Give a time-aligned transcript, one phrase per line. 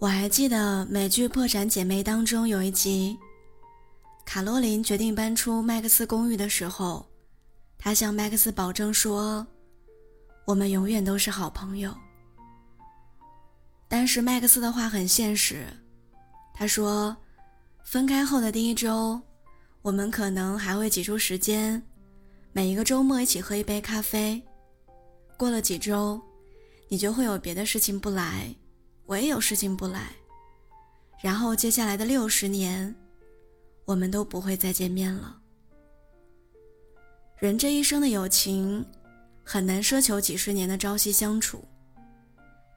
[0.00, 3.18] 我还记得美剧《破产姐妹》当中有一集，
[4.24, 7.06] 卡洛琳决定搬出麦克斯公寓的时候，
[7.76, 9.46] 她向麦克斯保证说
[10.48, 11.94] ：“我们永远都是好朋友。”
[13.88, 15.66] 但是麦克斯的话很现实，
[16.54, 17.14] 他说
[17.84, 19.20] ：“分开后的第一周，
[19.82, 21.82] 我们可能还会挤出时间，
[22.52, 24.42] 每一个周末一起喝一杯咖啡。
[25.36, 26.18] 过了几周，
[26.88, 28.54] 你就会有别的事情不来。”
[29.10, 30.12] 我也有事情不来，
[31.20, 32.94] 然后接下来的六十年，
[33.84, 35.36] 我们都不会再见面了。
[37.36, 38.86] 人这一生的友情，
[39.42, 41.64] 很难奢求几十年的朝夕相处。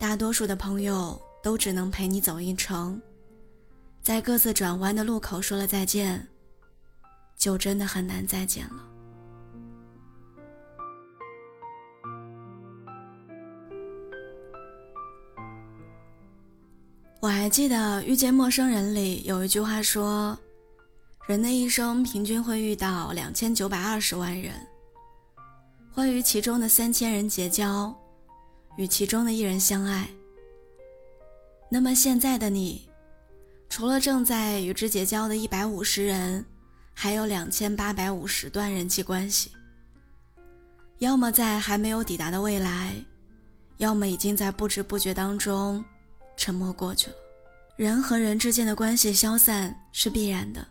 [0.00, 3.00] 大多数的朋友都只能陪你走一程，
[4.02, 6.26] 在各自转弯的路口说了再见，
[7.38, 8.95] 就真的很难再见了。
[17.18, 20.38] 我还记得《遇见陌生人》里有一句话说
[21.26, 24.54] ：“人的一生平均会遇到两千九百二十万人，
[25.90, 27.92] 会与其中的三千人结交，
[28.76, 30.06] 与其中的一人相爱。
[31.70, 32.86] 那么现在的你，
[33.70, 36.44] 除了正在与之结交的一百五十人，
[36.92, 39.50] 还有两千八百五十段人际关系。
[40.98, 42.94] 要么在还没有抵达的未来，
[43.78, 45.82] 要么已经在不知不觉当中。”
[46.36, 47.16] 沉默过去了，
[47.76, 50.66] 人和人之间的关系消散是必然的。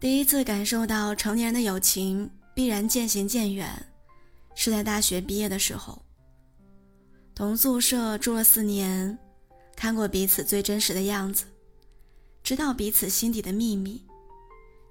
[0.00, 3.68] 第一次感受到成年人的友情必然渐行渐远，
[4.54, 6.00] 是在大学毕业的时候。
[7.34, 9.18] 同宿舍住了四年，
[9.74, 11.44] 看过彼此最真实的样子，
[12.42, 14.04] 知道彼此心底的秘密，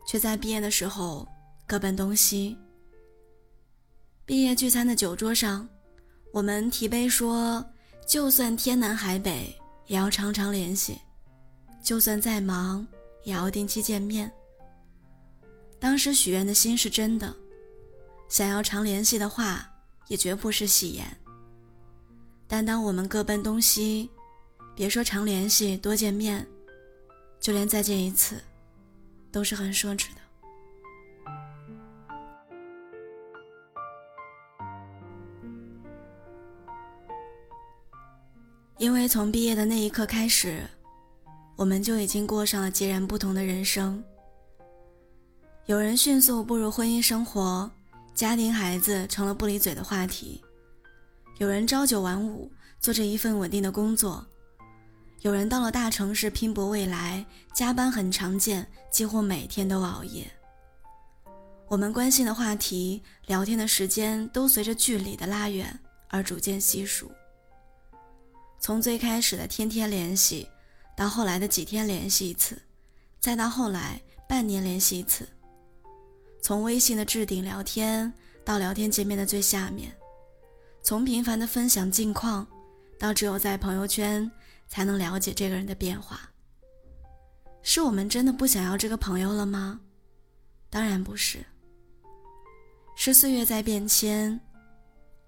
[0.06, 1.28] 却在毕业的时候
[1.66, 2.58] 各奔东西。
[4.26, 5.68] 毕业聚餐的酒桌上，
[6.34, 7.66] 我们提杯说。
[8.06, 9.56] 就算天南海北，
[9.88, 10.96] 也要常常联系；
[11.82, 12.86] 就算再忙，
[13.24, 14.32] 也要定期见面。
[15.80, 17.36] 当时许愿的心是真的，
[18.30, 19.68] 想要常联系的话，
[20.08, 21.06] 也绝不是戏言。
[22.48, 24.10] 但当我们各奔东西，
[24.76, 26.46] 别说常联系、多见面，
[27.40, 28.42] 就连再见一次，
[29.32, 30.22] 都是很奢侈的。
[38.84, 40.62] 因为从毕业的那一刻开始，
[41.56, 44.04] 我们就已经过上了截然不同的人生。
[45.68, 47.72] 有人迅速步入婚姻生活，
[48.14, 50.42] 家庭孩子成了不离嘴的话题；
[51.38, 52.52] 有人朝九晚五，
[52.82, 54.22] 做着一份稳定的工作；
[55.22, 60.30] 有人到了大城市拼搏未来，加班很常见，几乎每天都熬夜。
[61.70, 65.80] 我们关心的话题、聊天的时间，都随着距离的拉远
[66.10, 67.10] 而逐渐稀疏。
[68.64, 70.48] 从最开始的天天联系，
[70.96, 72.58] 到后来的几天联系一次，
[73.20, 75.28] 再到后来半年联系一次。
[76.42, 78.12] 从微信的置顶聊天
[78.46, 79.94] 到聊天界面的最下面，
[80.82, 82.48] 从频繁的分享近况，
[82.98, 84.32] 到只有在朋友圈
[84.70, 86.22] 才能了解这个人的变化。
[87.64, 89.82] 是我们真的不想要这个朋友了吗？
[90.70, 91.46] 当然不是。
[92.96, 94.40] 是岁月在变迁，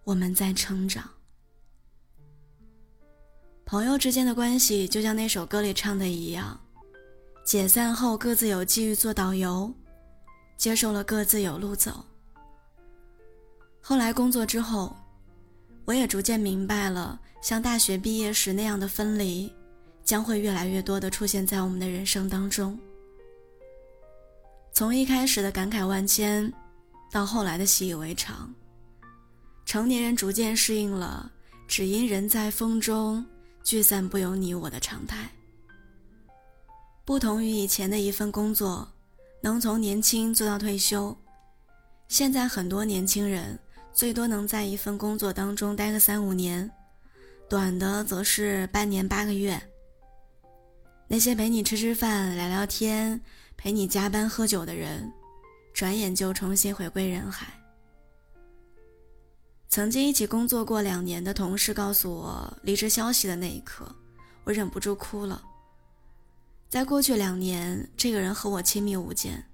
[0.05, 1.03] 我们在成长。
[3.65, 6.59] 朋友之间的关系就像那首歌里唱的一样，
[7.43, 9.73] 解散后各自有机遇做导游，
[10.55, 12.05] 接受了各自有路走。
[13.81, 14.95] 后来工作之后，
[15.83, 19.51] 我也逐渐明白了，像大学毕业时那样的分离，
[20.03, 22.77] 将会越来越多的出现在我们的人生当中。
[24.73, 26.53] 从一开始的感慨万千，
[27.11, 28.53] 到后来的习以为常，
[29.65, 31.31] 成年人逐渐适应了，
[31.67, 33.25] 只因人在风中。
[33.65, 35.27] 聚散不由你我的常态。
[37.03, 38.87] 不同于以前的一份工作，
[39.41, 41.17] 能从年轻做到退休，
[42.07, 43.59] 现在很多年轻人
[43.91, 46.69] 最多能在一份工作当中待个三五年，
[47.49, 49.59] 短的则是半年八个月。
[51.07, 53.19] 那些陪你吃吃饭、聊聊天、
[53.57, 55.11] 陪你加班喝酒的人，
[55.73, 57.47] 转眼就重新回归人海。
[59.69, 63.85] 曾经一起工作过两年的同事告诉我离职消息的那一刻，
[64.45, 65.43] 我忍不住哭了。
[66.69, 69.45] 在过去两年，这个人和我亲密无间，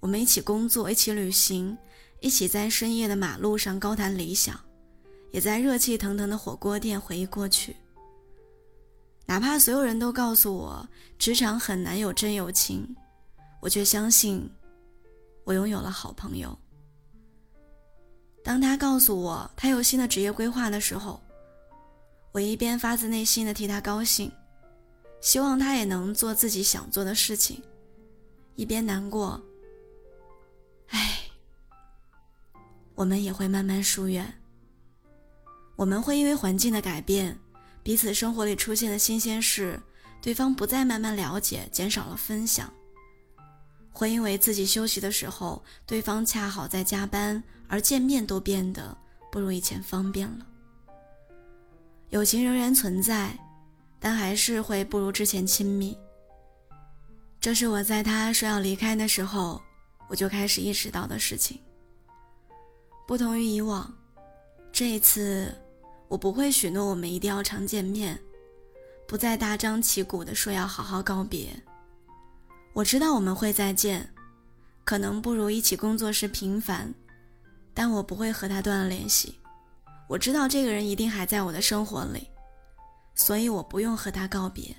[0.00, 1.76] 我们一起工作，一起旅行，
[2.20, 4.58] 一起在深夜的马路上高谈理想，
[5.32, 7.76] 也在热气腾腾的火锅店回忆过去。
[9.26, 10.88] 哪怕所有人都告诉我
[11.18, 12.96] 职场很难有真友情，
[13.60, 14.48] 我却相信，
[15.44, 16.58] 我拥有了好朋友。
[18.46, 21.20] 当他告诉我他有新的职业规划的时候，
[22.30, 24.30] 我一边发自内心的替他高兴，
[25.20, 27.60] 希望他也能做自己想做的事情，
[28.54, 29.42] 一边难过。
[30.90, 31.18] 唉，
[32.94, 34.32] 我们也会慢慢疏远。
[35.74, 37.36] 我们会因为环境的改变，
[37.82, 39.82] 彼此生活里出现的新鲜事，
[40.22, 42.72] 对方不再慢慢了解，减少了分享。
[43.96, 48.94] 会因为自己休息的时候，对方恰好在加班，而见面都变得
[49.32, 50.46] 不如以前方便了。
[52.10, 53.34] 友情仍然存在，
[53.98, 55.96] 但还是会不如之前亲密。
[57.40, 59.62] 这是我在他说要离开的时候。
[60.08, 61.58] 我就开始意识到的事情。
[63.08, 63.92] 不同于以往，
[64.70, 65.52] 这一次
[66.06, 68.16] 我不会许诺我们一定要常见面，
[69.08, 71.48] 不再大张旗鼓地说要好好告别。
[72.76, 74.06] 我知道我们会再见，
[74.84, 76.92] 可能不如一起工作时频繁，
[77.72, 79.34] 但我不会和他断了联系。
[80.06, 82.28] 我知道这个人一定还在我的生活里，
[83.14, 84.76] 所以我不用和他告别。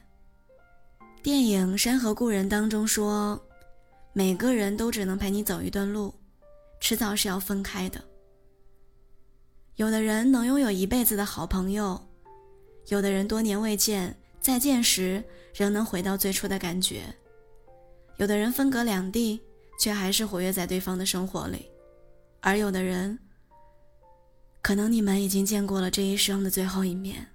[1.23, 3.43] 电影《山河故人》当中说。
[4.13, 6.11] 每个人都只能陪你走一段路，
[6.79, 8.03] 迟早是要分开的。
[9.75, 12.03] 有的人能拥有一辈子的好朋友，
[12.87, 15.23] 有的人多年未见，再见时
[15.53, 17.03] 仍能回到最初的感觉。
[18.17, 19.39] 有的人分隔两地，
[19.79, 21.65] 却还是活跃在对方的生活里，
[22.41, 23.17] 而有的人，
[24.61, 27.27] 可能你们已经见过了这一生的最后一面。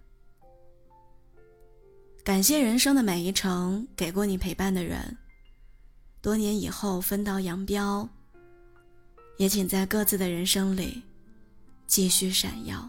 [2.24, 5.16] 感谢人生的每一程，给过你陪伴的人。
[6.20, 8.08] 多年以后分道扬镳，
[9.38, 11.02] 也请在各自的人生里
[11.86, 12.88] 继续闪耀。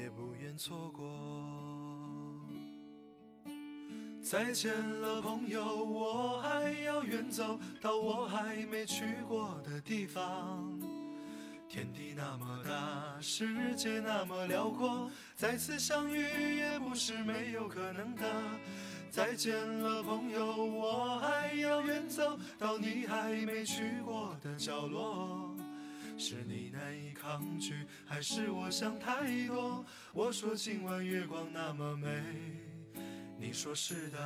[0.00, 1.04] 也不愿错过。
[4.22, 10.78] 再见了，朋友，我还要远走到我还没去过的地方。
[11.68, 18.24] 天地那么大，世界那么辽阔，再次相遇也不是没有可能的。
[19.10, 25.47] 再见了，朋友，我还要远走到你还没去过的角落。
[26.20, 29.84] 是你难以抗拒，还是我想太多？
[30.12, 32.08] 我说今晚月光那么美，
[33.38, 34.18] 你说是的。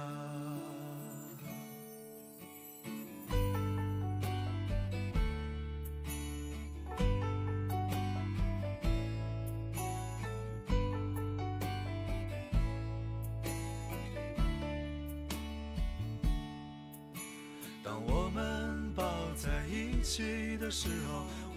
[17.84, 19.04] 当我们抱
[19.34, 21.26] 在一起的时候，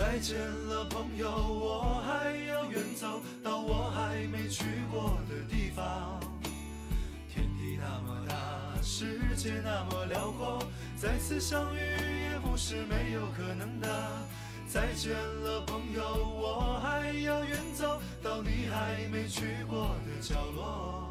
[0.00, 6.18] 再见了，朋友，我还要远走到我还没去过的地方。
[7.28, 10.58] 天地那么大，世界那么辽阔，
[10.96, 11.78] 再次相遇
[12.32, 13.88] 也不是没有可能的。
[14.66, 21.10] 再见了，朋友，我还要远走到你还没去过的角落。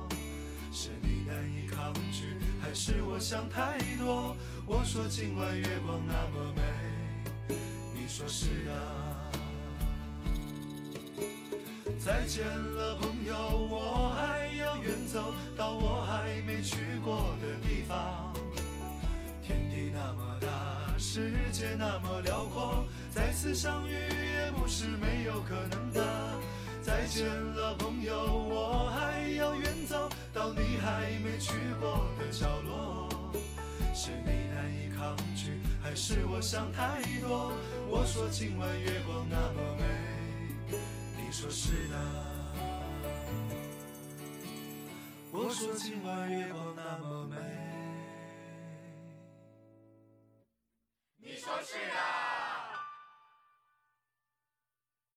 [0.72, 4.36] 是你难以抗拒，还是我想太多？
[4.66, 6.62] 我说今晚月光那么美。
[8.10, 8.74] 说是啊，
[12.00, 13.36] 再见了，朋友，
[13.70, 16.76] 我还要远走到我还没去
[17.06, 18.34] 过的地方。
[19.44, 26.04] 天地那么大，世界那么辽阔，再次相遇也不是没有可能的。
[26.82, 33.08] 再见了，朋友，我还要远走到你还没去过的角落。
[33.94, 37.52] 是你难以抗拒，还是我想太多？
[37.90, 39.84] 我说今晚月光那么美，
[41.18, 41.98] 你说是的。
[45.32, 47.38] 我说今晚月光那么美，
[51.18, 51.89] 你说是的。